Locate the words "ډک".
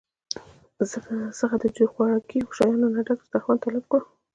3.05-3.19